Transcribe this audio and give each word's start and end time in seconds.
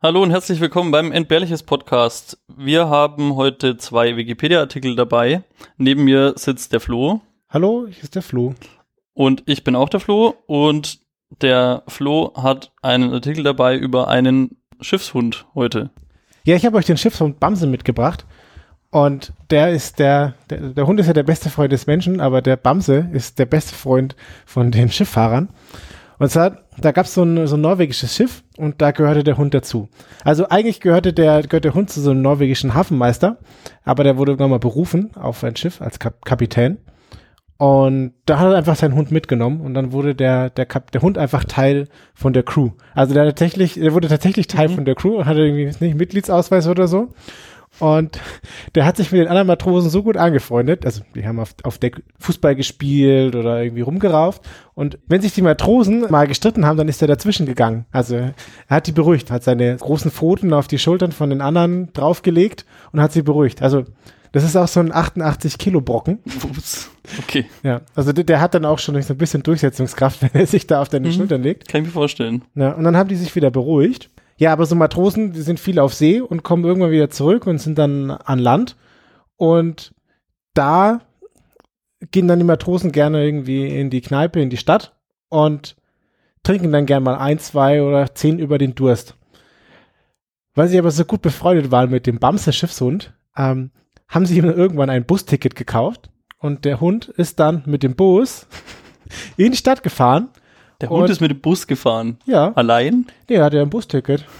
Hallo 0.00 0.22
und 0.22 0.30
herzlich 0.30 0.60
willkommen 0.60 0.92
beim 0.92 1.10
Entbehrliches 1.10 1.64
Podcast. 1.64 2.38
Wir 2.56 2.88
haben 2.88 3.34
heute 3.34 3.78
zwei 3.78 4.16
Wikipedia-Artikel 4.16 4.94
dabei. 4.94 5.42
Neben 5.76 6.04
mir 6.04 6.34
sitzt 6.36 6.72
der 6.72 6.78
Flo. 6.78 7.20
Hallo, 7.48 7.88
hier 7.90 8.04
ist 8.04 8.14
der 8.14 8.22
Flo. 8.22 8.54
Und 9.12 9.42
ich 9.46 9.64
bin 9.64 9.74
auch 9.74 9.88
der 9.88 9.98
Flo. 9.98 10.36
Und 10.46 11.00
der 11.42 11.82
Flo 11.88 12.32
hat 12.36 12.70
einen 12.80 13.12
Artikel 13.12 13.42
dabei 13.42 13.76
über 13.76 14.06
einen 14.06 14.58
Schiffshund 14.80 15.46
heute. 15.56 15.90
Ja, 16.44 16.54
ich 16.54 16.64
habe 16.64 16.76
euch 16.76 16.86
den 16.86 16.96
Schiffshund 16.96 17.40
Bamse 17.40 17.66
mitgebracht. 17.66 18.24
Und 18.92 19.32
der 19.50 19.72
ist 19.72 19.98
der, 19.98 20.34
der, 20.48 20.60
der 20.60 20.86
Hund 20.86 21.00
ist 21.00 21.08
ja 21.08 21.12
der 21.12 21.24
beste 21.24 21.50
Freund 21.50 21.72
des 21.72 21.88
Menschen, 21.88 22.20
aber 22.20 22.40
der 22.40 22.56
Bamse 22.56 23.08
ist 23.12 23.40
der 23.40 23.46
beste 23.46 23.74
Freund 23.74 24.14
von 24.46 24.70
den 24.70 24.90
Schifffahrern. 24.92 25.48
Und 26.18 26.30
zwar, 26.30 26.58
da 26.76 26.92
gab 26.92 27.06
so 27.06 27.24
es 27.24 27.50
so 27.50 27.56
ein 27.56 27.60
norwegisches 27.60 28.14
Schiff 28.14 28.42
und 28.56 28.82
da 28.82 28.90
gehörte 28.90 29.22
der 29.22 29.36
Hund 29.36 29.54
dazu. 29.54 29.88
Also 30.24 30.48
eigentlich 30.48 30.80
gehörte 30.80 31.12
der, 31.12 31.42
gehört 31.42 31.64
der 31.64 31.74
Hund 31.74 31.90
zu 31.90 32.00
so 32.00 32.10
einem 32.10 32.22
norwegischen 32.22 32.74
Hafenmeister, 32.74 33.38
aber 33.84 34.04
der 34.04 34.16
wurde 34.16 34.32
irgendwann 34.32 34.50
mal 34.50 34.58
berufen 34.58 35.10
auf 35.16 35.44
ein 35.44 35.56
Schiff 35.56 35.80
als 35.80 35.98
Kap 35.98 36.24
Kapitän. 36.24 36.78
Und 37.56 38.12
da 38.24 38.38
hat 38.38 38.52
er 38.52 38.56
einfach 38.56 38.76
seinen 38.76 38.94
Hund 38.94 39.10
mitgenommen 39.10 39.60
und 39.60 39.74
dann 39.74 39.90
wurde 39.90 40.14
der, 40.14 40.48
der, 40.50 40.64
Kap 40.64 40.92
der 40.92 41.02
Hund 41.02 41.18
einfach 41.18 41.44
Teil 41.44 41.88
von 42.14 42.32
der 42.32 42.44
Crew. 42.44 42.70
Also 42.94 43.14
der 43.14 43.24
tatsächlich, 43.24 43.74
der 43.74 43.94
wurde 43.94 44.06
tatsächlich 44.06 44.46
Teil 44.46 44.68
mhm. 44.68 44.74
von 44.74 44.84
der 44.84 44.94
Crew 44.94 45.16
und 45.18 45.26
hatte 45.26 45.40
irgendwie 45.40 45.84
nicht 45.84 45.96
Mitgliedsausweis 45.96 46.68
oder 46.68 46.86
so. 46.86 47.08
Und 47.78 48.20
der 48.74 48.84
hat 48.84 48.96
sich 48.96 49.12
mit 49.12 49.20
den 49.20 49.28
anderen 49.28 49.46
Matrosen 49.46 49.90
so 49.90 50.02
gut 50.02 50.16
angefreundet. 50.16 50.84
Also, 50.84 51.02
die 51.14 51.26
haben 51.26 51.40
auf, 51.40 51.54
auf 51.62 51.78
Deck 51.78 52.02
Fußball 52.18 52.56
gespielt 52.56 53.34
oder 53.34 53.62
irgendwie 53.62 53.82
rumgerauft. 53.82 54.42
Und 54.74 54.98
wenn 55.06 55.20
sich 55.20 55.34
die 55.34 55.42
Matrosen 55.42 56.10
mal 56.10 56.26
gestritten 56.26 56.66
haben, 56.66 56.76
dann 56.76 56.88
ist 56.88 57.02
er 57.02 57.08
dazwischen 57.08 57.46
gegangen. 57.46 57.86
Also, 57.90 58.16
er 58.16 58.34
hat 58.68 58.86
die 58.86 58.92
beruhigt, 58.92 59.30
hat 59.30 59.44
seine 59.44 59.76
großen 59.76 60.10
Pfoten 60.10 60.52
auf 60.52 60.68
die 60.68 60.78
Schultern 60.78 61.12
von 61.12 61.30
den 61.30 61.40
anderen 61.40 61.92
draufgelegt 61.92 62.64
und 62.92 63.00
hat 63.00 63.12
sie 63.12 63.22
beruhigt. 63.22 63.62
Also, 63.62 63.84
das 64.32 64.44
ist 64.44 64.56
auch 64.56 64.68
so 64.68 64.80
ein 64.80 64.92
88 64.92 65.58
Kilo 65.58 65.80
Brocken. 65.80 66.18
Ups. 66.44 66.90
Okay. 67.18 67.46
Ja, 67.62 67.80
also 67.94 68.12
der, 68.12 68.24
der, 68.24 68.40
hat 68.40 68.54
dann 68.54 68.64
auch 68.64 68.78
schon 68.78 69.00
so 69.00 69.14
ein 69.14 69.18
bisschen 69.18 69.42
Durchsetzungskraft, 69.42 70.22
wenn 70.32 70.40
er 70.40 70.46
sich 70.46 70.66
da 70.66 70.82
auf 70.82 70.88
deine 70.88 71.08
mhm. 71.08 71.12
Schultern 71.12 71.42
legt. 71.42 71.68
Kann 71.68 71.82
ich 71.82 71.88
mir 71.88 71.92
vorstellen. 71.92 72.42
Ja, 72.54 72.72
und 72.72 72.84
dann 72.84 72.96
haben 72.96 73.08
die 73.08 73.16
sich 73.16 73.34
wieder 73.34 73.50
beruhigt. 73.50 74.10
Ja, 74.38 74.52
aber 74.52 74.66
so 74.66 74.76
Matrosen, 74.76 75.32
die 75.32 75.42
sind 75.42 75.58
viel 75.58 75.80
auf 75.80 75.94
See 75.94 76.20
und 76.20 76.44
kommen 76.44 76.64
irgendwann 76.64 76.92
wieder 76.92 77.10
zurück 77.10 77.46
und 77.46 77.58
sind 77.58 77.76
dann 77.76 78.12
an 78.12 78.38
Land. 78.38 78.76
Und 79.36 79.92
da 80.54 81.00
gehen 82.12 82.28
dann 82.28 82.38
die 82.38 82.44
Matrosen 82.44 82.92
gerne 82.92 83.24
irgendwie 83.24 83.66
in 83.66 83.90
die 83.90 84.00
Kneipe, 84.00 84.40
in 84.40 84.48
die 84.48 84.56
Stadt 84.56 84.94
und 85.28 85.76
trinken 86.44 86.70
dann 86.70 86.86
gerne 86.86 87.04
mal 87.04 87.16
ein, 87.16 87.40
zwei 87.40 87.82
oder 87.82 88.14
zehn 88.14 88.38
über 88.38 88.58
den 88.58 88.76
Durst. 88.76 89.16
Weil 90.54 90.68
sie 90.68 90.78
aber 90.78 90.92
so 90.92 91.04
gut 91.04 91.20
befreundet 91.20 91.72
waren 91.72 91.90
mit 91.90 92.06
dem 92.06 92.20
Bamser 92.20 92.52
Schiffshund, 92.52 93.12
ähm, 93.36 93.72
haben 94.06 94.24
sie 94.24 94.38
ihm 94.38 94.44
irgendwann 94.44 94.88
ein 94.88 95.04
Busticket 95.04 95.56
gekauft 95.56 96.10
und 96.38 96.64
der 96.64 96.80
Hund 96.80 97.08
ist 97.08 97.40
dann 97.40 97.64
mit 97.66 97.82
dem 97.82 97.96
Bus 97.96 98.46
in 99.36 99.50
die 99.50 99.58
Stadt 99.58 99.82
gefahren 99.82 100.28
der 100.80 100.90
Hund 100.90 101.04
und, 101.04 101.10
ist 101.10 101.20
mit 101.20 101.30
dem 101.30 101.40
Bus 101.40 101.66
gefahren. 101.66 102.18
Ja. 102.24 102.52
Allein? 102.54 103.06
Nee, 103.28 103.36
er 103.36 103.44
hatte 103.44 103.56
ja 103.56 103.62
ein 103.62 103.70
Busticket. 103.70 104.24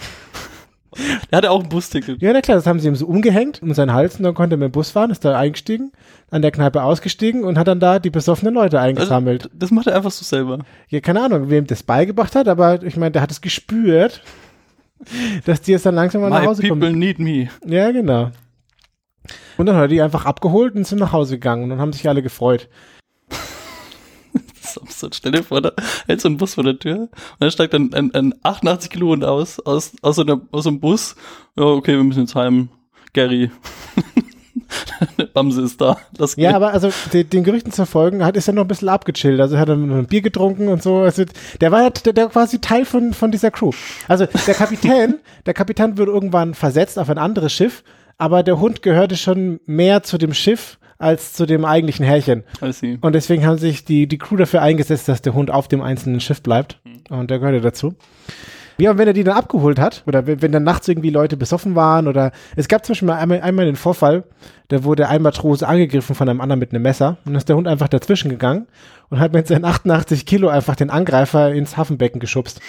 Der 1.31 1.37
hatte 1.37 1.51
auch 1.51 1.63
ein 1.63 1.69
Busticket. 1.69 2.19
Ja, 2.19 2.33
na 2.33 2.41
klar, 2.41 2.57
das 2.57 2.65
haben 2.65 2.79
sie 2.79 2.87
ihm 2.87 2.95
so 2.95 3.05
umgehängt 3.05 3.61
um 3.61 3.71
seinen 3.75 3.93
Hals 3.93 4.17
und 4.17 4.23
dann 4.23 4.33
konnte 4.33 4.55
er 4.55 4.57
mit 4.57 4.69
dem 4.69 4.71
Bus 4.71 4.89
fahren, 4.89 5.11
ist 5.11 5.23
da 5.23 5.37
eingestiegen, 5.37 5.91
an 6.31 6.41
der 6.41 6.49
Kneipe 6.49 6.81
ausgestiegen 6.81 7.43
und 7.43 7.59
hat 7.59 7.67
dann 7.67 7.79
da 7.79 7.99
die 7.99 8.09
besoffenen 8.09 8.55
Leute 8.55 8.79
eingesammelt. 8.79 9.43
Also, 9.43 9.55
das 9.55 9.71
macht 9.71 9.85
er 9.85 9.95
einfach 9.95 10.09
so 10.09 10.25
selber. 10.25 10.59
Ja, 10.87 10.99
keine 10.99 11.21
Ahnung, 11.21 11.51
wem 11.51 11.67
das 11.67 11.83
beigebracht 11.83 12.35
hat, 12.35 12.47
aber 12.47 12.81
ich 12.81 12.97
meine, 12.97 13.11
der 13.11 13.21
hat 13.21 13.29
es 13.29 13.39
gespürt, 13.39 14.23
dass 15.45 15.61
die 15.61 15.73
jetzt 15.73 15.85
dann 15.85 15.95
langsam 15.95 16.21
mal 16.21 16.31
nach 16.31 16.45
Hause 16.45 16.63
people 16.63 16.79
kommen. 16.79 16.97
need 16.97 17.19
me. 17.19 17.49
Ja, 17.65 17.91
genau. 17.91 18.31
Und 19.57 19.67
dann 19.67 19.75
hat 19.75 19.83
er 19.83 19.87
die 19.89 20.01
einfach 20.01 20.25
abgeholt 20.25 20.73
und 20.73 20.87
sind 20.87 20.99
nach 20.99 21.13
Hause 21.13 21.35
gegangen 21.35 21.63
und 21.63 21.69
dann 21.69 21.79
haben 21.79 21.93
sich 21.93 22.09
alle 22.09 22.23
gefreut 22.23 22.67
absurd. 24.81 25.15
Stell 25.15 25.31
dir 25.31 25.43
vor, 25.43 25.61
da 25.61 25.71
hält 26.07 26.21
so 26.21 26.29
ein 26.29 26.37
Bus 26.37 26.55
vor 26.55 26.63
der 26.63 26.79
Tür 26.79 26.97
und 27.01 27.09
dann 27.39 27.51
steigt 27.51 27.73
dann 27.73 27.93
ein, 27.93 28.13
ein 28.13 28.33
88 28.43 28.89
Kilo 28.89 29.07
Hund 29.09 29.23
aus, 29.23 29.59
aus, 29.59 29.93
aus, 30.01 30.15
so 30.15 30.21
einer, 30.21 30.41
aus 30.51 30.63
so 30.63 30.69
einem 30.69 30.79
Bus. 30.79 31.15
Ja, 31.57 31.65
okay, 31.65 31.95
wir 31.95 32.03
müssen 32.03 32.21
jetzt 32.21 32.35
heim. 32.35 32.69
Gary. 33.13 33.51
Bamse 35.33 35.61
ist 35.61 35.81
da. 35.81 35.97
Das 36.13 36.35
ja, 36.35 36.55
aber 36.55 36.73
also 36.73 36.89
die, 37.13 37.23
den 37.23 37.43
Gerüchten 37.43 37.71
zu 37.71 37.85
folgen, 37.85 38.23
hat 38.23 38.37
ist 38.37 38.47
er 38.47 38.53
noch 38.53 38.63
ein 38.63 38.67
bisschen 38.67 38.89
abgechillt. 38.89 39.39
Also 39.39 39.57
hat 39.57 39.69
er 39.69 39.75
ein 39.75 40.05
Bier 40.05 40.21
getrunken 40.21 40.67
und 40.67 40.83
so. 40.83 40.99
Also, 40.99 41.25
der 41.59 41.71
war 41.71 41.83
ja 41.83 41.89
der, 41.89 42.13
der 42.13 42.27
quasi 42.27 42.59
Teil 42.59 42.85
von, 42.85 43.13
von 43.13 43.31
dieser 43.31 43.51
Crew. 43.51 43.71
Also 44.07 44.25
der 44.25 44.53
Kapitän, 44.53 45.19
der 45.45 45.53
Kapitän 45.53 45.97
wird 45.97 46.09
irgendwann 46.09 46.53
versetzt 46.53 46.99
auf 46.99 47.09
ein 47.09 47.17
anderes 47.17 47.53
Schiff, 47.53 47.83
aber 48.17 48.43
der 48.43 48.59
Hund 48.59 48.81
gehörte 48.81 49.17
schon 49.17 49.59
mehr 49.65 50.03
zu 50.03 50.17
dem 50.17 50.33
Schiff 50.33 50.78
als 50.99 51.33
zu 51.33 51.45
dem 51.45 51.65
eigentlichen 51.65 52.05
Herrchen. 52.05 52.43
Und 53.01 53.15
deswegen 53.15 53.45
haben 53.45 53.57
sich 53.57 53.85
die, 53.85 54.07
die 54.07 54.17
Crew 54.17 54.35
dafür 54.35 54.61
eingesetzt, 54.61 55.07
dass 55.07 55.21
der 55.21 55.33
Hund 55.33 55.49
auf 55.49 55.67
dem 55.67 55.81
einzelnen 55.81 56.19
Schiff 56.19 56.43
bleibt. 56.43 56.79
Mhm. 56.83 57.17
Und 57.17 57.31
der 57.31 57.39
gehört 57.39 57.55
ja 57.55 57.61
dazu. 57.61 57.95
Ja, 58.77 58.91
und 58.91 58.97
wenn 58.97 59.07
er 59.07 59.13
die 59.13 59.25
dann 59.25 59.35
abgeholt 59.35 59.77
hat, 59.77 60.03
oder 60.07 60.25
wenn, 60.25 60.41
wenn 60.41 60.53
dann 60.53 60.63
nachts 60.63 60.87
irgendwie 60.87 61.09
Leute 61.09 61.35
besoffen 61.35 61.75
waren, 61.75 62.07
oder 62.07 62.31
es 62.55 62.69
gab 62.69 62.85
zum 62.85 62.93
Beispiel 62.93 63.07
mal 63.07 63.17
einmal, 63.17 63.41
einmal 63.41 63.65
den 63.65 63.75
Vorfall, 63.75 64.23
da 64.69 64.83
wurde 64.85 65.09
ein 65.09 65.21
Matrose 65.21 65.67
angegriffen 65.67 66.15
von 66.15 66.29
einem 66.29 66.39
anderen 66.39 66.59
mit 66.59 66.71
einem 66.71 66.83
Messer 66.83 67.17
und 67.25 67.35
ist 67.35 67.49
der 67.49 67.57
Hund 67.57 67.67
einfach 67.67 67.89
dazwischen 67.89 68.29
gegangen 68.29 68.67
und 69.09 69.19
hat 69.19 69.33
mit 69.33 69.47
seinen 69.47 69.65
88 69.65 70.25
Kilo 70.25 70.47
einfach 70.47 70.77
den 70.77 70.89
Angreifer 70.89 71.51
ins 71.51 71.75
Hafenbecken 71.75 72.21
geschubst. 72.21 72.61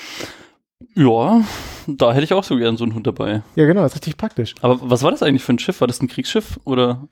Ja, 0.96 1.42
da 1.86 2.12
hätte 2.12 2.24
ich 2.24 2.32
auch 2.32 2.42
so 2.42 2.56
gern 2.56 2.76
so 2.76 2.84
einen 2.84 2.94
Hund 2.94 3.06
dabei. 3.06 3.42
Ja, 3.54 3.66
genau, 3.66 3.82
das 3.82 3.92
ist 3.92 3.98
richtig 3.98 4.16
praktisch. 4.16 4.54
Aber 4.62 4.78
was 4.82 5.04
war 5.04 5.12
das 5.12 5.22
eigentlich 5.22 5.44
für 5.44 5.52
ein 5.52 5.58
Schiff? 5.60 5.80
War 5.80 5.88
das 5.88 6.00
ein 6.00 6.08
Kriegsschiff 6.08 6.58
oder? 6.64 7.08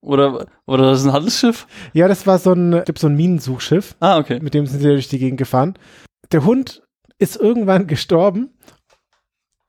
Oder, 0.00 0.46
oder 0.66 0.90
das 0.90 1.00
ist 1.00 1.06
ein 1.06 1.12
Handelsschiff? 1.12 1.66
Ja, 1.92 2.08
das 2.08 2.26
war 2.26 2.38
so 2.38 2.52
ein, 2.52 2.82
gibt 2.84 2.98
so 2.98 3.08
ein 3.08 3.16
Minensuchschiff. 3.16 3.96
Ah, 4.00 4.18
okay. 4.18 4.40
Mit 4.40 4.54
dem 4.54 4.66
sind 4.66 4.80
sie 4.80 4.88
durch 4.88 5.08
die 5.08 5.18
Gegend 5.18 5.38
gefahren. 5.38 5.74
Der 6.32 6.44
Hund 6.44 6.82
ist 7.18 7.36
irgendwann 7.36 7.86
gestorben, 7.86 8.50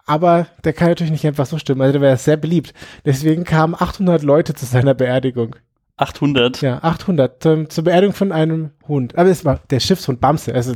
aber 0.06 0.48
der 0.64 0.74
kann 0.74 0.90
natürlich 0.90 1.12
nicht 1.12 1.28
einfach 1.28 1.46
so 1.46 1.58
stimmen. 1.58 1.82
Also 1.82 1.94
der 1.94 2.02
wäre 2.02 2.18
sehr 2.18 2.38
beliebt. 2.38 2.74
Deswegen 3.06 3.44
kamen 3.44 3.76
800 3.76 4.24
Leute 4.24 4.54
zu 4.54 4.66
seiner 4.66 4.94
Beerdigung. 4.94 5.56
800? 5.98 6.62
Ja, 6.62 6.80
800 6.84 7.44
zur, 7.44 7.70
zur 7.70 7.84
Beerdigung 7.84 8.16
von 8.16 8.32
einem 8.32 8.72
Hund. 8.88 9.18
Aber 9.18 9.30
es 9.30 9.44
war 9.44 9.62
der 9.70 9.80
Schiffshund 9.80 10.22
Bamse. 10.22 10.54
Also 10.54 10.74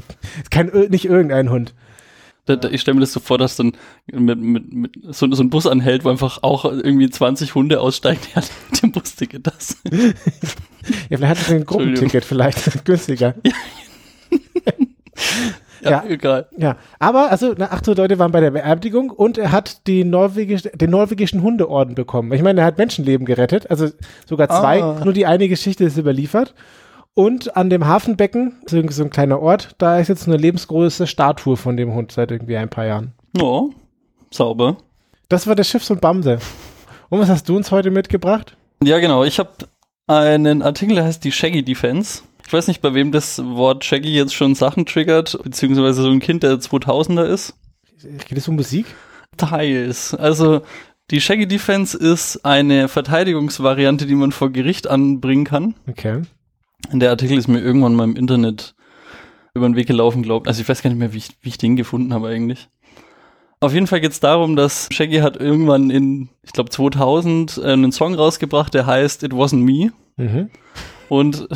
kein, 0.49 0.67
nicht 0.89 1.05
irgendein 1.05 1.49
Hund. 1.49 1.75
Da, 2.51 2.57
da, 2.57 2.69
ich 2.69 2.81
stelle 2.81 2.95
mir 2.95 3.01
das 3.01 3.13
so 3.13 3.21
vor, 3.21 3.37
dass 3.37 3.55
dann 3.55 3.71
mit, 4.11 4.39
mit, 4.39 4.73
mit 4.73 4.91
so, 5.11 5.31
so 5.31 5.41
ein 5.41 5.49
Bus 5.49 5.65
anhält, 5.67 6.03
wo 6.03 6.09
einfach 6.09 6.43
auch 6.43 6.65
irgendwie 6.65 7.09
20 7.09 7.55
Hunde 7.55 7.79
aussteigen, 7.79 8.19
die 8.29 8.35
hat 8.35 8.49
mit 8.69 8.83
dem 8.83 8.91
Busticket 8.91 9.47
das. 9.47 9.77
ja, 11.09 11.17
vielleicht 11.17 11.41
hat 11.41 11.49
er 11.49 11.55
ein 11.55 11.65
Gruppenticket, 11.65 12.25
vielleicht 12.25 12.85
günstiger. 12.85 13.35
Ja. 15.81 15.91
ja, 15.91 16.03
egal. 16.07 16.47
Ja, 16.57 16.75
aber 16.99 17.31
also 17.31 17.53
na, 17.57 17.71
800 17.71 17.97
Leute 17.97 18.19
waren 18.19 18.31
bei 18.31 18.41
der 18.41 18.51
Beerdigung 18.51 19.11
und 19.11 19.37
er 19.37 19.53
hat 19.53 19.87
die 19.87 20.03
norwegisch, 20.03 20.63
den 20.63 20.89
norwegischen 20.89 21.41
Hundeorden 21.41 21.95
bekommen. 21.95 22.33
Ich 22.33 22.41
meine, 22.41 22.61
er 22.61 22.65
hat 22.65 22.77
Menschenleben 22.77 23.25
gerettet, 23.25 23.69
also 23.71 23.87
sogar 24.25 24.49
zwei. 24.49 24.83
Ah. 24.83 25.01
Nur 25.03 25.13
die 25.13 25.25
eine 25.25 25.47
Geschichte 25.47 25.85
ist 25.85 25.97
überliefert. 25.97 26.53
Und 27.13 27.57
an 27.57 27.69
dem 27.69 27.85
Hafenbecken, 27.85 28.53
so 28.65 28.77
ein 28.77 29.09
kleiner 29.09 29.41
Ort, 29.41 29.75
da 29.77 29.99
ist 29.99 30.07
jetzt 30.07 30.27
eine 30.27 30.37
lebensgroße 30.37 31.07
Statue 31.07 31.57
von 31.57 31.75
dem 31.75 31.93
Hund 31.93 32.11
seit 32.11 32.31
irgendwie 32.31 32.57
ein 32.57 32.69
paar 32.69 32.85
Jahren. 32.85 33.13
Oh, 33.39 33.71
sauber. 34.31 34.77
Das 35.27 35.45
war 35.47 35.55
der 35.55 35.65
Schiffs- 35.65 35.91
und 35.91 36.01
Bamse. 36.01 36.39
Und 37.09 37.19
was 37.19 37.29
hast 37.29 37.49
du 37.49 37.57
uns 37.57 37.71
heute 37.71 37.91
mitgebracht? 37.91 38.55
Ja, 38.83 38.99
genau. 38.99 39.25
Ich 39.25 39.39
habe 39.39 39.51
einen 40.07 40.61
Artikel, 40.61 40.95
der 40.95 41.05
heißt 41.05 41.23
die 41.23 41.31
Shaggy 41.31 41.63
Defense. 41.63 42.23
Ich 42.45 42.53
weiß 42.53 42.67
nicht, 42.67 42.81
bei 42.81 42.93
wem 42.93 43.11
das 43.11 43.43
Wort 43.43 43.85
Shaggy 43.85 44.13
jetzt 44.13 44.33
schon 44.33 44.55
Sachen 44.55 44.85
triggert, 44.85 45.37
beziehungsweise 45.43 46.01
so 46.01 46.09
ein 46.09 46.19
Kind 46.19 46.43
der 46.43 46.55
2000er 46.55 47.25
ist. 47.25 47.55
Geht 48.01 48.37
es 48.37 48.47
um 48.47 48.55
Musik? 48.55 48.85
Teils. 49.37 50.13
Also 50.13 50.61
die 51.11 51.21
Shaggy 51.21 51.47
Defense 51.47 51.97
ist 51.97 52.45
eine 52.45 52.87
Verteidigungsvariante, 52.87 54.05
die 54.05 54.15
man 54.15 54.31
vor 54.31 54.49
Gericht 54.49 54.89
anbringen 54.89 55.45
kann. 55.45 55.75
Okay. 55.89 56.21
Der 56.91 57.09
Artikel 57.09 57.37
ist 57.37 57.47
mir 57.47 57.61
irgendwann 57.61 57.95
mal 57.95 58.03
im 58.03 58.15
Internet 58.15 58.75
über 59.53 59.67
den 59.67 59.75
Weg 59.75 59.87
gelaufen, 59.87 60.23
glaube 60.23 60.47
Also 60.47 60.61
ich 60.61 60.69
weiß 60.69 60.81
gar 60.81 60.89
nicht 60.89 60.99
mehr, 60.99 61.13
wie 61.13 61.17
ich, 61.17 61.29
wie 61.41 61.49
ich 61.49 61.57
den 61.57 61.75
gefunden 61.75 62.13
habe 62.13 62.29
eigentlich. 62.29 62.69
Auf 63.59 63.73
jeden 63.73 63.85
Fall 63.85 64.01
geht 64.01 64.11
es 64.11 64.19
darum, 64.19 64.55
dass 64.55 64.89
Shaggy 64.91 65.19
hat 65.19 65.37
irgendwann 65.37 65.91
in, 65.91 66.29
ich 66.41 66.51
glaube 66.51 66.71
2000, 66.71 67.59
äh, 67.59 67.73
einen 67.73 67.91
Song 67.91 68.15
rausgebracht, 68.15 68.73
der 68.73 68.87
heißt 68.87 69.21
It 69.23 69.33
Wasn't 69.33 69.63
Me. 69.63 69.91
Mhm. 70.17 70.49
Und 71.09 71.47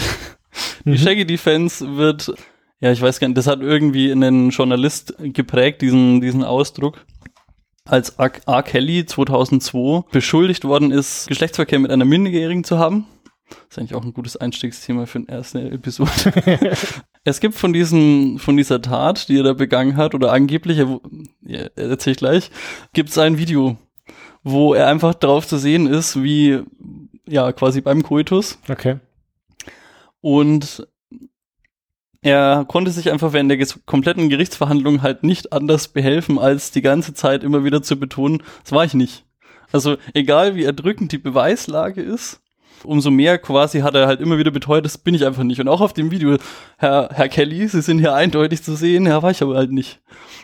die 0.85 0.91
mhm. 0.91 0.97
Shaggy 0.97 1.25
Defense 1.25 1.97
wird, 1.97 2.31
ja, 2.79 2.91
ich 2.91 3.01
weiß 3.01 3.19
gar 3.19 3.27
nicht, 3.27 3.37
das 3.37 3.47
hat 3.47 3.61
irgendwie 3.61 4.11
einen 4.11 4.51
Journalist 4.51 5.15
geprägt, 5.17 5.81
diesen, 5.81 6.21
diesen 6.21 6.43
Ausdruck. 6.43 7.05
Als 7.85 8.09
R. 8.11 8.31
R. 8.45 8.63
Kelly 8.63 9.05
2002 9.05 10.03
beschuldigt 10.11 10.63
worden 10.65 10.91
ist, 10.91 11.27
Geschlechtsverkehr 11.27 11.79
mit 11.79 11.91
einer 11.91 12.05
Minderjährigen 12.05 12.63
zu 12.63 12.77
haben. 12.77 13.07
Das 13.49 13.57
ist 13.69 13.79
eigentlich 13.79 13.95
auch 13.95 14.03
ein 14.03 14.13
gutes 14.13 14.37
Einstiegsthema 14.37 15.05
für 15.05 15.19
eine 15.19 15.29
erste 15.29 15.69
Episode. 15.71 16.11
Es 17.27 17.39
gibt 17.39 17.55
von 17.55 17.73
diesem, 17.73 18.37
von 18.37 18.55
dieser 18.55 18.83
Tat, 18.83 19.29
die 19.29 19.39
er 19.39 19.43
da 19.43 19.53
begangen 19.53 19.97
hat, 19.97 20.13
oder 20.13 20.31
angeblich, 20.31 20.77
er, 20.77 21.01
ja, 21.41 21.65
erzähl 21.75 22.11
ich 22.11 22.19
gleich, 22.19 22.51
gibt 22.93 23.09
es 23.09 23.17
ein 23.17 23.39
Video, 23.39 23.77
wo 24.43 24.75
er 24.75 24.85
einfach 24.85 25.15
drauf 25.15 25.47
zu 25.47 25.57
sehen 25.57 25.87
ist, 25.87 26.21
wie, 26.21 26.61
ja, 27.27 27.51
quasi 27.51 27.81
beim 27.81 28.03
Koitus. 28.03 28.59
Okay. 28.69 28.99
Und 30.21 30.87
er 32.21 32.65
konnte 32.67 32.91
sich 32.91 33.11
einfach 33.11 33.33
während 33.33 33.49
der 33.49 33.65
kompletten 33.87 34.29
Gerichtsverhandlung 34.29 35.01
halt 35.01 35.23
nicht 35.23 35.51
anders 35.51 35.87
behelfen, 35.87 36.37
als 36.37 36.69
die 36.69 36.83
ganze 36.83 37.15
Zeit 37.15 37.43
immer 37.43 37.63
wieder 37.63 37.81
zu 37.81 37.99
betonen, 37.99 38.43
das 38.63 38.71
war 38.71 38.85
ich 38.85 38.93
nicht. 38.93 39.25
Also 39.71 39.97
egal 40.13 40.55
wie 40.55 40.63
erdrückend 40.63 41.11
die 41.11 41.17
Beweislage 41.17 42.03
ist, 42.03 42.39
umso 42.85 43.11
mehr 43.11 43.37
quasi 43.37 43.79
hat 43.81 43.95
er 43.95 44.07
halt 44.07 44.21
immer 44.21 44.37
wieder 44.37 44.51
beteuert, 44.51 44.85
das 44.85 44.97
bin 44.97 45.13
ich 45.13 45.25
einfach 45.25 45.43
nicht. 45.43 45.59
Und 45.59 45.67
auch 45.67 45.81
auf 45.81 45.93
dem 45.93 46.11
Video, 46.11 46.37
Herr, 46.77 47.09
Herr 47.11 47.29
Kelly, 47.29 47.67
Sie 47.67 47.81
sind 47.81 47.99
hier 47.99 48.13
eindeutig 48.13 48.63
zu 48.63 48.75
sehen, 48.75 49.05
ja, 49.05 49.21
war 49.21 49.31
ich 49.31 49.41
aber 49.41 49.55
halt 49.55 49.71
nicht. 49.71 50.01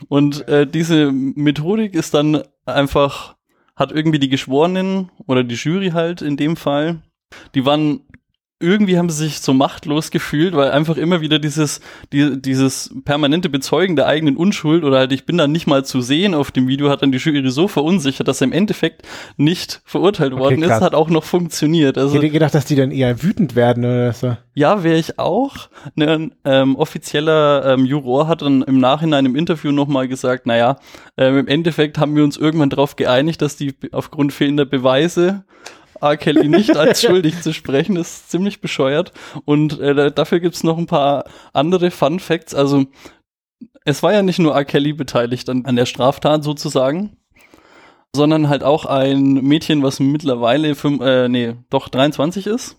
Und 0.08 0.48
äh, 0.48 0.68
diese 0.68 1.12
Methodik 1.12 1.94
ist 1.96 2.14
dann 2.14 2.44
einfach, 2.66 3.36
hat 3.76 3.92
irgendwie 3.92 4.20
die 4.20 4.30
Geschworenen 4.30 5.12
oder 5.28 5.44
die 5.44 5.56
Jury 5.56 5.92
halt 5.92 6.22
in 6.22 6.38
dem 6.38 6.56
Fall, 6.56 7.02
die 7.56 7.66
waren 7.66 8.02
irgendwie 8.62 8.98
haben 8.98 9.10
sie 9.10 9.26
sich 9.26 9.42
so 9.42 9.54
machtlos 9.54 10.12
gefühlt, 10.12 10.56
weil 10.56 10.72
einfach 10.72 10.98
immer 10.98 11.22
wieder 11.22 11.40
dieses, 11.40 11.82
die, 12.14 12.42
dieses 12.42 12.94
permanente 13.06 13.50
Bezeugen 13.50 13.96
der 13.96 14.08
eigenen 14.08 14.38
Unschuld 14.38 14.84
oder 14.84 15.00
halt 15.00 15.12
ich 15.12 15.26
bin 15.26 15.38
dann 15.38 15.52
nicht 15.52 15.68
mal 15.68 15.84
zu 15.86 16.02
sehen 16.02 16.34
auf 16.34 16.52
dem 16.52 16.68
Video, 16.68 16.90
hat 16.90 17.02
dann 17.02 17.12
die 17.12 17.18
Jury 17.18 17.50
so 17.50 17.68
verunsichert, 17.68 18.28
dass 18.28 18.42
er 18.42 18.48
im 18.48 18.54
Endeffekt 18.54 19.04
nicht 19.38 19.82
verurteilt 19.86 20.36
worden 20.36 20.62
krass. 20.62 20.78
ist, 20.78 20.82
hat 20.84 20.96
auch 20.96 21.10
noch 21.10 21.24
funktioniert. 21.24 21.98
Ich 21.98 22.04
Also 22.04 22.16
hätte 22.16 22.30
gedacht, 22.30 22.54
dass 22.54 22.66
die 22.66 22.76
dann 22.76 22.92
eher 22.92 23.22
wütend 23.24 23.56
werden 23.56 23.84
oder 23.84 24.14
so. 24.14 24.38
ja, 24.54 24.84
wäre 24.84 24.98
ich 24.98 25.20
auch. 25.20 25.70
Ein 25.98 26.34
ähm, 26.46 26.76
offizieller 26.76 27.74
ähm, 27.74 27.86
Juror 27.86 28.28
hat 28.28 28.42
dann 28.42 28.62
im 28.64 28.80
Nachhinein 28.80 29.26
im 29.26 29.36
Interview 29.36 29.72
nochmal 29.72 30.08
gesagt, 30.08 30.46
naja, 30.46 30.78
ähm, 31.18 31.38
im 31.40 31.48
Endeffekt 31.48 31.98
haben 31.98 32.16
wir 32.16 32.24
uns 32.24 32.38
irgendwann 32.38 32.70
darauf 32.70 32.96
geeinigt, 32.96 33.42
dass 33.42 33.56
die 33.56 33.74
aufgrund 33.92 34.34
fehlender 34.34 34.66
Beweise 34.66 35.44
R. 36.02 36.18
Kelly 36.18 36.48
nicht 36.48 36.76
als 36.76 37.02
schuldig 37.06 37.42
zu 37.42 37.54
sprechen, 37.54 37.96
ist 37.96 38.30
ziemlich 38.32 38.62
bescheuert. 38.62 39.12
Und 39.46 39.80
äh, 39.80 39.94
da- 39.96 40.10
dafür 40.10 40.40
gibt's 40.40 40.64
noch 40.64 40.78
ein 40.78 40.88
paar 40.88 41.26
andere 41.54 41.92
Fun 41.92 42.20
Facts. 42.20 42.54
Also 42.56 42.86
es 43.86 44.04
war 44.04 44.14
ja 44.14 44.22
nicht 44.24 44.40
nur 44.40 44.54
R. 44.56 44.66
Kelly 44.66 44.94
beteiligt 44.94 45.50
an, 45.50 45.66
an 45.66 45.76
der 45.76 45.86
Straftat 45.86 46.44
sozusagen, 46.44 47.18
sondern 48.16 48.50
halt 48.50 48.64
auch 48.64 48.86
ein 48.86 49.34
Mädchen, 49.34 49.84
was 49.84 50.00
mittlerweile 50.00 50.76
fünf, 50.76 51.02
äh, 51.02 51.28
nee, 51.30 51.56
doch 51.70 51.88
23 51.90 52.48
ist. 52.48 52.78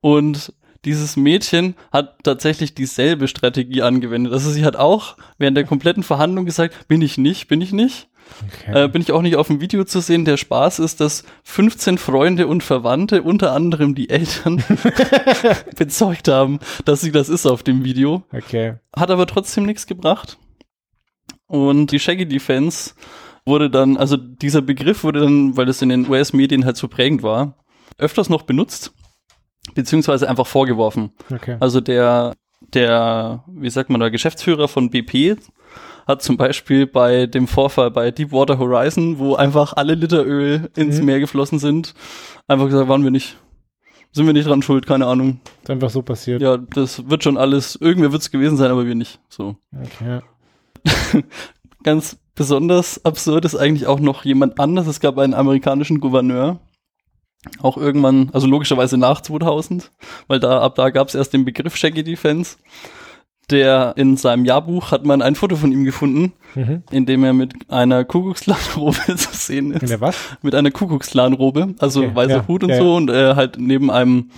Und 0.00 0.52
dieses 0.84 1.16
Mädchen 1.16 1.74
hat 1.92 2.18
tatsächlich 2.24 2.74
dieselbe 2.74 3.26
Strategie 3.26 3.80
angewendet. 3.82 4.32
Also 4.34 4.50
sie 4.50 4.64
hat 4.66 4.76
auch 4.76 5.16
während 5.38 5.56
der 5.56 5.64
kompletten 5.64 6.02
Verhandlung 6.02 6.44
gesagt, 6.44 6.88
bin 6.88 7.00
ich 7.00 7.16
nicht, 7.16 7.48
bin 7.48 7.62
ich 7.62 7.72
nicht. 7.72 8.08
Okay. 8.46 8.84
Äh, 8.84 8.88
bin 8.88 9.02
ich 9.02 9.12
auch 9.12 9.22
nicht 9.22 9.36
auf 9.36 9.46
dem 9.46 9.60
Video 9.60 9.84
zu 9.84 10.00
sehen. 10.00 10.24
Der 10.24 10.36
Spaß 10.36 10.78
ist, 10.78 11.00
dass 11.00 11.24
15 11.44 11.98
Freunde 11.98 12.46
und 12.46 12.62
Verwandte, 12.62 13.22
unter 13.22 13.52
anderem 13.52 13.94
die 13.94 14.10
Eltern, 14.10 14.62
bezeugt 15.76 16.28
haben, 16.28 16.58
dass 16.84 17.00
sie 17.00 17.12
das 17.12 17.28
ist 17.28 17.46
auf 17.46 17.62
dem 17.62 17.84
Video. 17.84 18.24
okay. 18.32 18.74
Hat 18.94 19.10
aber 19.10 19.26
trotzdem 19.26 19.64
nichts 19.66 19.86
gebracht. 19.86 20.38
Und 21.46 21.92
die 21.92 22.00
Shaggy 22.00 22.26
Defense 22.26 22.94
wurde 23.46 23.70
dann, 23.70 23.96
also 23.96 24.16
dieser 24.16 24.62
Begriff 24.62 25.04
wurde 25.04 25.20
dann, 25.20 25.56
weil 25.56 25.66
das 25.66 25.82
in 25.82 25.90
den 25.90 26.08
US-Medien 26.08 26.64
halt 26.64 26.76
so 26.76 26.88
prägend 26.88 27.22
war, 27.22 27.64
öfters 27.98 28.28
noch 28.28 28.42
benutzt, 28.42 28.92
beziehungsweise 29.74 30.28
einfach 30.28 30.46
vorgeworfen. 30.46 31.12
Okay. 31.30 31.56
Also 31.60 31.80
der, 31.80 32.34
der, 32.72 33.44
wie 33.46 33.70
sagt 33.70 33.90
man 33.90 34.00
da, 34.00 34.08
Geschäftsführer 34.08 34.68
von 34.68 34.90
BP 34.90 35.36
hat 36.06 36.22
zum 36.22 36.36
Beispiel 36.36 36.86
bei 36.86 37.26
dem 37.26 37.46
Vorfall 37.46 37.90
bei 37.90 38.10
Deepwater 38.10 38.58
Horizon, 38.58 39.18
wo 39.18 39.34
einfach 39.34 39.72
alle 39.74 39.94
Liter 39.94 40.24
Öl 40.24 40.70
ins 40.76 40.98
Mhm. 40.98 41.04
Meer 41.04 41.20
geflossen 41.20 41.58
sind, 41.58 41.94
einfach 42.46 42.66
gesagt, 42.66 42.88
waren 42.88 43.04
wir 43.04 43.10
nicht. 43.10 43.36
Sind 44.12 44.26
wir 44.26 44.32
nicht 44.32 44.46
dran 44.46 44.62
schuld, 44.62 44.86
keine 44.86 45.06
Ahnung. 45.06 45.40
Ist 45.62 45.70
einfach 45.70 45.90
so 45.90 46.02
passiert. 46.02 46.40
Ja, 46.40 46.56
das 46.56 47.08
wird 47.08 47.24
schon 47.24 47.36
alles, 47.36 47.74
irgendwer 47.76 48.12
wird 48.12 48.22
es 48.22 48.30
gewesen 48.30 48.56
sein, 48.56 48.70
aber 48.70 48.86
wir 48.86 48.94
nicht. 48.94 49.18
So. 49.28 49.56
Okay. 49.82 50.20
Ganz 51.82 52.16
besonders 52.34 53.04
absurd 53.04 53.44
ist 53.44 53.56
eigentlich 53.56 53.86
auch 53.86 54.00
noch 54.00 54.24
jemand 54.24 54.60
anders. 54.60 54.86
Es 54.86 55.00
gab 55.00 55.18
einen 55.18 55.34
amerikanischen 55.34 55.98
Gouverneur, 56.00 56.60
auch 57.60 57.76
irgendwann, 57.76 58.30
also 58.32 58.46
logischerweise 58.46 58.96
nach 58.98 59.20
2000, 59.20 59.90
weil 60.28 60.40
da 60.40 60.60
ab 60.60 60.76
da 60.76 60.90
gab 60.90 61.08
es 61.08 61.14
erst 61.14 61.32
den 61.32 61.44
Begriff 61.44 61.76
Shaggy 61.76 62.04
Defense. 62.04 62.56
Der 63.50 63.92
in 63.96 64.16
seinem 64.16 64.44
Jahrbuch 64.46 64.90
hat 64.90 65.04
man 65.04 65.20
ein 65.20 65.34
Foto 65.34 65.56
von 65.56 65.70
ihm 65.70 65.84
gefunden, 65.84 66.32
Mhm. 66.54 66.82
in 66.90 67.04
dem 67.04 67.24
er 67.24 67.32
mit 67.32 67.52
einer 67.70 68.04
Kuckucksklanrobe 68.04 68.96
zu 69.16 69.28
sehen 69.32 69.72
ist. 69.72 69.90
der 69.90 70.00
was? 70.00 70.16
Mit 70.42 70.54
einer 70.54 70.70
Kuckucksklanrobe, 70.70 71.74
also 71.78 72.04
Okay, 72.04 72.14
weißer 72.14 72.36
ja, 72.36 72.48
Hut 72.48 72.62
und 72.64 72.70
ja, 72.70 72.78
so 72.78 72.94
und 72.96 73.10
äh, 73.10 73.34
halt 73.34 73.58
neben 73.58 73.90
einem 73.90 74.30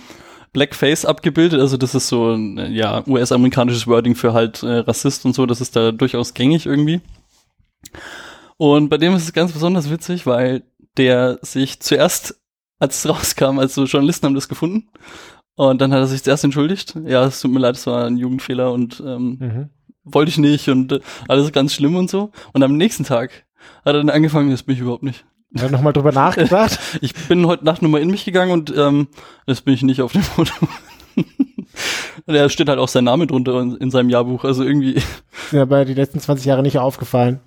Blackface 0.51 1.05
abgebildet. 1.05 1.59
Also 1.61 1.77
das 1.77 1.93
ist 1.95 2.07
so 2.07 2.31
ein 2.33 2.73
ja, 2.73 3.03
US-amerikanisches 3.07 3.85
Wording 3.87 4.15
für 4.15 4.33
halt 4.33 4.63
äh, 4.63 4.77
Rassist 4.79 5.23
und 5.25 5.33
so. 5.35 5.45
Das 5.45 5.61
ist 5.61 5.75
da 5.75 5.91
durchaus 5.91 6.33
gängig 6.33 6.65
irgendwie. 6.65 6.99
Und 8.57 8.89
bei 8.89 8.97
dem 8.97 9.13
ist 9.15 9.23
es 9.23 9.33
ganz 9.33 9.51
besonders 9.51 9.89
witzig, 9.91 10.25
weil 10.25 10.63
der 10.97 11.37
sich 11.43 11.79
zuerst, 11.79 12.39
als 12.79 13.05
es 13.05 13.09
rauskam, 13.09 13.59
also 13.59 13.85
Journalisten 13.85 14.25
haben 14.25 14.35
das 14.35 14.49
gefunden. 14.49 14.89
Und 15.57 15.81
dann 15.81 15.91
hat 15.91 15.99
er 15.99 16.07
sich 16.07 16.23
zuerst 16.23 16.43
entschuldigt. 16.45 16.95
Ja, 17.05 17.25
es 17.25 17.41
tut 17.41 17.51
mir 17.51 17.59
leid, 17.59 17.75
es 17.75 17.85
war 17.87 18.05
ein 18.05 18.15
Jugendfehler 18.17 18.71
und 18.71 19.03
ähm, 19.05 19.37
Mhm. 19.39 19.69
wollte 20.05 20.29
ich 20.29 20.37
nicht 20.37 20.69
und 20.69 20.91
äh, 20.93 20.99
alles 21.27 21.51
ganz 21.51 21.73
schlimm 21.73 21.95
und 21.95 22.09
so. 22.09 22.31
Und 22.53 22.63
am 22.63 22.77
nächsten 22.77 23.03
Tag 23.03 23.31
hat 23.83 23.87
er 23.87 23.93
dann 23.93 24.09
angefangen, 24.09 24.51
das 24.51 24.63
bin 24.63 24.75
ich 24.75 24.81
überhaupt 24.81 25.03
nicht. 25.03 25.25
Ich 25.51 25.61
habe 25.63 25.71
nochmal 25.73 25.93
drüber 25.93 26.11
nachgedacht. 26.11 26.79
Ich 27.01 27.13
bin 27.27 27.45
heute 27.47 27.65
Nacht 27.65 27.81
nochmal 27.81 28.01
in 28.01 28.11
mich 28.11 28.23
gegangen 28.23 28.51
und 28.51 28.73
ähm, 28.77 29.07
das 29.45 29.61
bin 29.61 29.73
ich 29.73 29.81
nicht 29.83 30.01
auf 30.01 30.13
dem 30.13 30.21
Foto. 30.23 30.53
Da 32.25 32.49
steht 32.49 32.69
halt 32.69 32.79
auch 32.79 32.87
sein 32.87 33.03
Name 33.03 33.27
drunter 33.27 33.59
in, 33.61 33.75
in 33.77 33.91
seinem 33.91 34.09
Jahrbuch. 34.09 34.43
Also 34.43 34.63
irgendwie. 34.63 35.01
Mir 35.51 35.61
aber 35.61 35.85
die 35.85 35.93
letzten 35.93 36.19
20 36.19 36.45
Jahre 36.45 36.61
nicht 36.63 36.77
aufgefallen. 36.79 37.39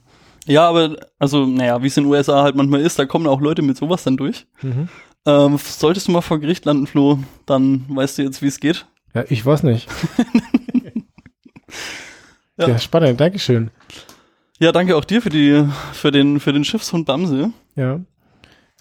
Ja, 0.47 0.69
aber 0.69 0.97
also, 1.19 1.45
naja, 1.47 1.83
wie 1.83 1.89
es 1.89 1.97
in 1.97 2.05
den 2.05 2.13
USA 2.13 2.43
halt 2.43 2.57
manchmal 2.57 2.81
ist, 2.81 2.99
da 2.99 3.05
kommen 3.05 3.27
auch 3.27 3.41
Leute 3.41 3.63
mit 3.63 3.77
sowas 3.77 4.05
dann 4.05 4.17
durch. 4.17 4.47
Mhm. 4.63 4.89
Ähm, 5.27 5.59
solltest 5.59 6.09
du 6.09 6.13
mal 6.13 6.23
vor 6.23 6.41
Gericht 6.41 6.65
landen, 6.65 6.87
Flo, 6.87 7.19
dann 7.47 7.85
weißt 7.89 8.19
du 8.19 8.23
jetzt, 8.23 8.43
wie 8.43 8.47
es 8.47 8.61
geht. 8.61 8.87
Ja, 9.15 9.25
ich 9.29 9.45
weiß 9.45 9.65
nicht. 9.65 9.89
Ja. 12.61 12.69
ja. 12.69 12.79
spannend. 12.79 13.21
Dankeschön. 13.21 13.71
Ja, 14.59 14.73
danke 14.73 14.97
auch 14.97 15.05
dir 15.05 15.21
für 15.23 15.29
die, 15.31 15.65
für 15.93 16.11
den, 16.11 16.41
für 16.41 16.53
den 16.53 16.65
Schiffshund 16.65 17.07
Bamse. 17.07 17.53
Ja. 17.75 18.01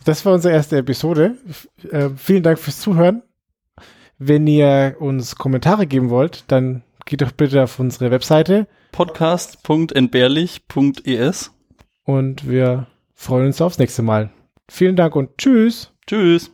Das 0.03 0.25
war 0.25 0.33
unsere 0.33 0.53
erste 0.53 0.75
Episode. 0.77 1.37
Äh, 1.89 2.09
vielen 2.17 2.43
Dank 2.43 2.59
fürs 2.59 2.81
Zuhören. 2.81 3.23
Wenn 4.17 4.45
ihr 4.47 4.97
uns 4.99 5.37
Kommentare 5.37 5.87
geben 5.87 6.09
wollt, 6.09 6.43
dann 6.47 6.83
geht 7.05 7.21
doch 7.21 7.31
bitte 7.31 7.63
auf 7.63 7.79
unsere 7.79 8.11
Webseite 8.11 8.67
Podcast.entbehrlich.es. 8.91 11.51
und 12.03 12.49
wir 12.49 12.87
freuen 13.13 13.45
uns 13.47 13.61
aufs 13.61 13.77
nächste 13.77 14.01
Mal. 14.01 14.31
Vielen 14.69 14.97
Dank 14.97 15.15
und 15.15 15.37
tschüss. 15.37 15.93
Tschüss. 16.09 16.49